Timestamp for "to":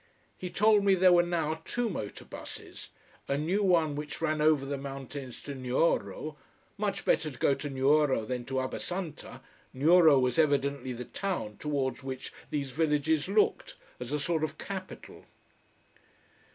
5.43-5.53, 7.53-7.69, 8.45-8.55